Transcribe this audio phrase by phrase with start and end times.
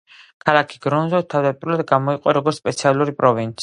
[0.45, 3.57] ქალაქი გროზნო თავდაპირველად გამოიყო, როგორც სპეციალური პროვინცია.